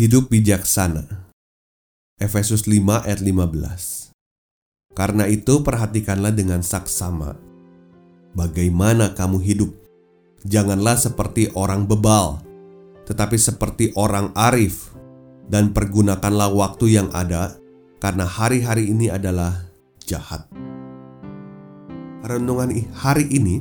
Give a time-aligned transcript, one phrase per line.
[0.00, 1.28] Hidup bijaksana.
[2.16, 4.16] Efesus 5 ayat 15.
[4.96, 7.36] Karena itu perhatikanlah dengan saksama
[8.32, 9.76] bagaimana kamu hidup.
[10.48, 12.40] Janganlah seperti orang bebal,
[13.04, 14.88] tetapi seperti orang arif
[15.52, 17.60] dan pergunakanlah waktu yang ada
[18.00, 19.68] karena hari-hari ini adalah
[20.08, 20.48] jahat.
[22.24, 23.60] Renungan hari ini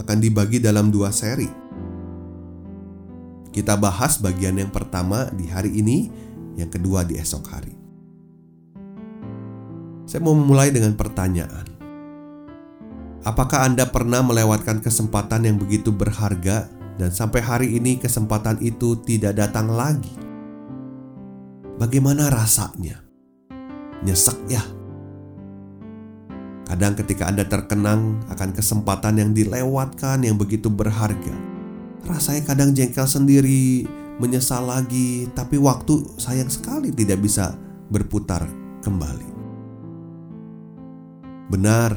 [0.00, 1.61] akan dibagi dalam dua seri.
[3.52, 6.08] Kita bahas bagian yang pertama di hari ini,
[6.56, 7.76] yang kedua di esok hari.
[10.08, 11.68] Saya mau memulai dengan pertanyaan.
[13.22, 19.36] Apakah Anda pernah melewatkan kesempatan yang begitu berharga dan sampai hari ini kesempatan itu tidak
[19.36, 20.10] datang lagi?
[21.76, 23.04] Bagaimana rasanya?
[24.02, 24.64] Nyesek ya?
[26.66, 31.51] Kadang ketika Anda terkenang akan kesempatan yang dilewatkan yang begitu berharga,
[32.02, 33.86] Rasanya kadang jengkel sendiri,
[34.18, 37.54] menyesal lagi, tapi waktu sayang sekali tidak bisa
[37.90, 38.42] berputar
[38.82, 39.30] kembali.
[41.52, 41.94] Benar,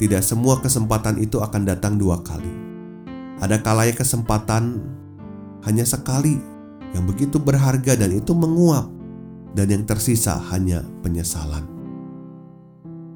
[0.00, 2.50] tidak semua kesempatan itu akan datang dua kali.
[3.42, 4.80] Ada kalanya kesempatan
[5.66, 6.38] hanya sekali
[6.94, 8.86] yang begitu berharga dan itu menguap,
[9.52, 11.73] dan yang tersisa hanya penyesalan.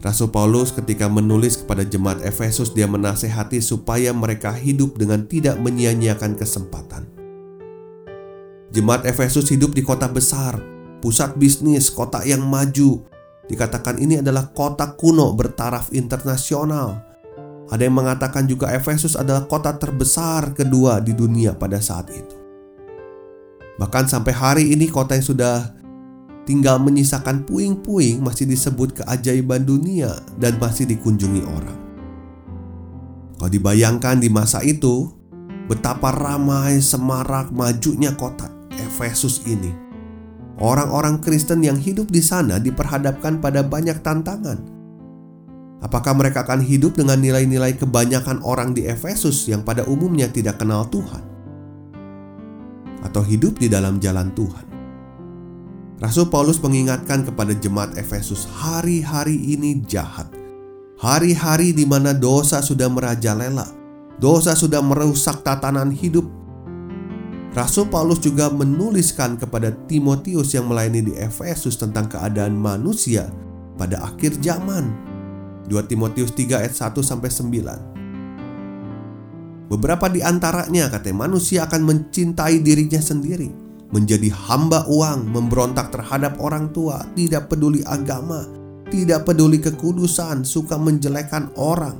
[0.00, 6.40] Rasul Paulus ketika menulis kepada jemaat Efesus dia menasehati supaya mereka hidup dengan tidak menyia-nyiakan
[6.40, 7.04] kesempatan.
[8.72, 10.56] Jemaat Efesus hidup di kota besar,
[11.04, 13.04] pusat bisnis, kota yang maju.
[13.44, 17.04] Dikatakan ini adalah kota kuno bertaraf internasional.
[17.68, 22.36] Ada yang mengatakan juga Efesus adalah kota terbesar kedua di dunia pada saat itu.
[23.76, 25.79] Bahkan sampai hari ini kota yang sudah
[26.50, 31.78] tinggal menyisakan puing-puing masih disebut keajaiban dunia dan masih dikunjungi orang.
[33.38, 35.14] Kalau dibayangkan di masa itu,
[35.70, 38.50] betapa ramai semarak majunya kota
[38.82, 39.70] Efesus ini.
[40.58, 44.58] Orang-orang Kristen yang hidup di sana diperhadapkan pada banyak tantangan.
[45.80, 50.84] Apakah mereka akan hidup dengan nilai-nilai kebanyakan orang di Efesus yang pada umumnya tidak kenal
[50.90, 51.22] Tuhan?
[53.06, 54.69] Atau hidup di dalam jalan Tuhan?
[56.00, 60.32] Rasul Paulus mengingatkan kepada jemaat Efesus, hari-hari ini jahat.
[60.96, 63.68] Hari-hari di mana dosa sudah merajalela,
[64.16, 66.24] dosa sudah merusak tatanan hidup.
[67.52, 73.28] Rasul Paulus juga menuliskan kepada Timotius yang melayani di Efesus tentang keadaan manusia
[73.76, 74.88] pada akhir zaman.
[75.68, 79.68] 2 Timotius 3 ayat 1 sampai 9.
[79.68, 86.70] Beberapa di antaranya katanya manusia akan mencintai dirinya sendiri menjadi hamba uang, memberontak terhadap orang
[86.70, 88.46] tua, tidak peduli agama,
[88.90, 91.98] tidak peduli kekudusan, suka menjelekan orang,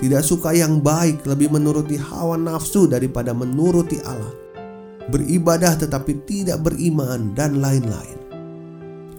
[0.00, 4.32] tidak suka yang baik, lebih menuruti hawa nafsu daripada menuruti Allah,
[5.12, 8.16] beribadah tetapi tidak beriman, dan lain-lain.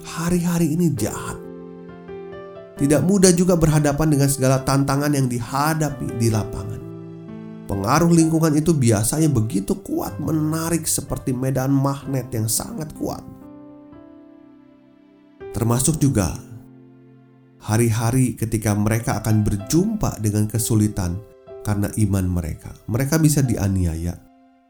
[0.01, 1.37] Hari-hari ini jahat.
[2.77, 6.86] Tidak mudah juga berhadapan dengan segala tantangan yang dihadapi di lapangan.
[7.67, 13.19] Pengaruh lingkungan itu biasanya begitu kuat, menarik seperti medan magnet yang sangat kuat.
[15.51, 16.39] Termasuk juga
[17.59, 21.19] hari-hari ketika mereka akan berjumpa dengan kesulitan
[21.67, 22.71] karena iman mereka.
[22.87, 24.15] Mereka bisa dianiaya,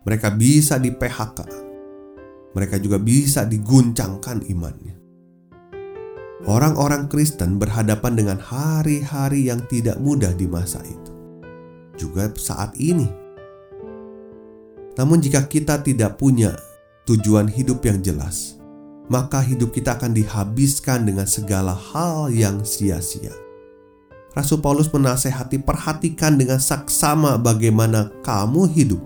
[0.01, 1.39] mereka bisa di PHK,
[2.57, 4.97] mereka juga bisa diguncangkan imannya.
[6.49, 11.16] Orang-orang Kristen berhadapan dengan hari-hari yang tidak mudah di masa itu
[11.99, 13.09] juga saat ini.
[14.97, 16.57] Namun, jika kita tidak punya
[17.05, 18.57] tujuan hidup yang jelas,
[19.07, 23.31] maka hidup kita akan dihabiskan dengan segala hal yang sia-sia.
[24.37, 29.01] Rasul Paulus menasehati, "Perhatikan dengan saksama bagaimana kamu hidup.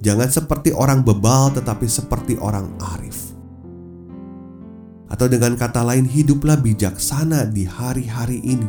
[0.00, 3.36] Jangan seperti orang bebal, tetapi seperti orang arif."
[5.12, 8.68] Atau dengan kata lain, hiduplah bijaksana di hari-hari ini.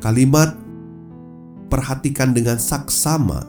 [0.00, 0.59] Kalimat
[1.70, 3.46] perhatikan dengan saksama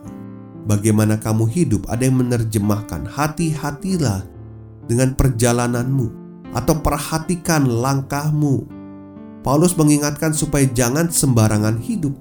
[0.70, 1.90] bagaimana kamu hidup.
[1.90, 4.24] Ada yang menerjemahkan, hati-hatilah
[4.86, 6.08] dengan perjalananmu,
[6.54, 8.68] atau perhatikan langkahmu.
[9.42, 12.14] Paulus mengingatkan supaya jangan sembarangan hidup.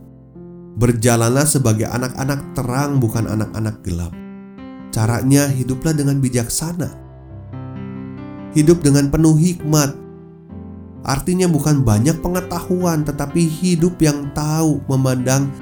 [0.81, 4.13] Berjalanlah sebagai anak-anak terang, bukan anak-anak gelap.
[4.91, 6.89] Caranya hiduplah dengan bijaksana.
[8.57, 9.95] Hidup dengan penuh hikmat.
[11.05, 15.53] Artinya bukan banyak pengetahuan, tetapi hidup yang tahu memandang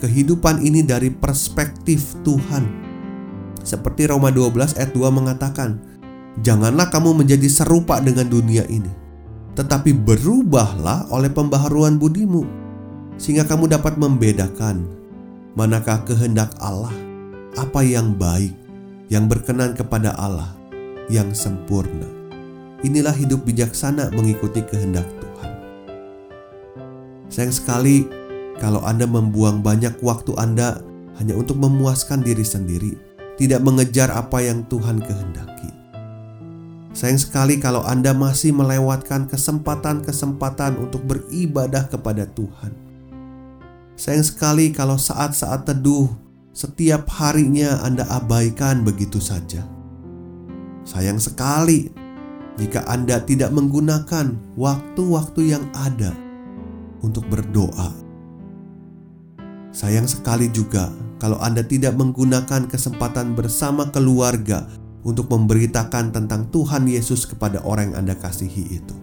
[0.00, 2.64] kehidupan ini dari perspektif Tuhan.
[3.66, 5.82] Seperti Roma 12 ayat 2 mengatakan,
[6.44, 8.92] Janganlah kamu menjadi serupa dengan dunia ini,
[9.56, 12.44] tetapi berubahlah oleh pembaharuan budimu,
[13.16, 14.84] sehingga kamu dapat membedakan
[15.56, 16.92] manakah kehendak Allah,
[17.56, 18.52] apa yang baik,
[19.08, 20.52] yang berkenan kepada Allah,
[21.08, 22.04] yang sempurna.
[22.84, 25.50] Inilah hidup bijaksana mengikuti kehendak Tuhan.
[27.32, 28.25] Sayang sekali
[28.56, 30.80] kalau Anda membuang banyak waktu Anda
[31.20, 32.92] hanya untuk memuaskan diri sendiri,
[33.36, 35.70] tidak mengejar apa yang Tuhan kehendaki.
[36.96, 42.72] Sayang sekali kalau Anda masih melewatkan kesempatan-kesempatan untuk beribadah kepada Tuhan.
[44.00, 46.08] Sayang sekali kalau saat-saat teduh
[46.56, 49.60] setiap harinya Anda abaikan begitu saja.
[50.88, 51.92] Sayang sekali
[52.56, 56.16] jika Anda tidak menggunakan waktu-waktu yang ada
[57.04, 58.05] untuk berdoa.
[59.76, 60.88] Sayang sekali juga
[61.20, 64.64] kalau Anda tidak menggunakan kesempatan bersama keluarga
[65.04, 68.96] untuk memberitakan tentang Tuhan Yesus kepada orang yang Anda kasihi itu.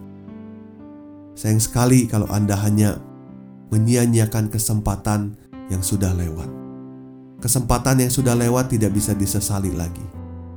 [1.38, 2.98] Sayang sekali kalau Anda hanya
[3.70, 5.38] menyia-nyiakan kesempatan
[5.70, 6.50] yang sudah lewat.
[7.38, 10.02] Kesempatan yang sudah lewat tidak bisa disesali lagi.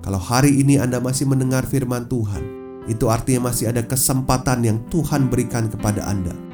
[0.01, 2.41] Kalau hari ini Anda masih mendengar firman Tuhan,
[2.89, 6.46] itu artinya masih ada kesempatan yang Tuhan berikan kepada Anda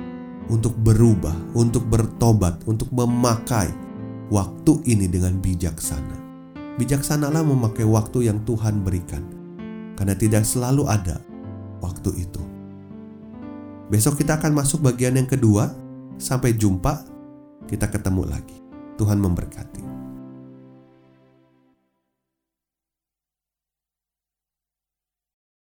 [0.54, 3.74] untuk berubah, untuk bertobat, untuk memakai
[4.30, 6.24] waktu ini dengan bijaksana
[6.78, 9.22] bijaksanalah memakai waktu yang Tuhan berikan,
[9.98, 11.22] karena tidak selalu ada
[11.84, 12.42] waktu itu.
[13.92, 15.70] Besok kita akan masuk bagian yang kedua.
[16.18, 17.04] Sampai jumpa,
[17.68, 18.58] kita ketemu lagi.
[18.96, 19.93] Tuhan memberkati.